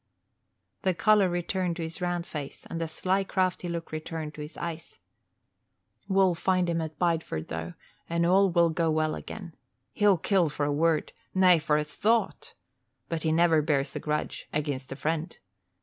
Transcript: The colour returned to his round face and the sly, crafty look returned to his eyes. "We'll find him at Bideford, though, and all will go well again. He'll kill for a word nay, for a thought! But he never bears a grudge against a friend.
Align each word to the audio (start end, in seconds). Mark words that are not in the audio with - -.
The 0.81 0.95
colour 0.95 1.29
returned 1.29 1.75
to 1.75 1.83
his 1.83 2.01
round 2.01 2.25
face 2.25 2.65
and 2.71 2.81
the 2.81 2.87
sly, 2.87 3.23
crafty 3.23 3.67
look 3.67 3.91
returned 3.91 4.33
to 4.33 4.41
his 4.41 4.57
eyes. 4.57 4.97
"We'll 6.07 6.33
find 6.33 6.67
him 6.67 6.81
at 6.81 6.97
Bideford, 6.97 7.49
though, 7.49 7.75
and 8.09 8.25
all 8.25 8.49
will 8.49 8.71
go 8.71 8.89
well 8.89 9.13
again. 9.13 9.53
He'll 9.93 10.17
kill 10.17 10.49
for 10.49 10.65
a 10.65 10.73
word 10.73 11.13
nay, 11.35 11.59
for 11.59 11.77
a 11.77 11.83
thought! 11.83 12.55
But 13.09 13.21
he 13.21 13.31
never 13.31 13.61
bears 13.61 13.95
a 13.95 13.99
grudge 13.99 14.47
against 14.51 14.91
a 14.91 14.95
friend. 14.95 15.37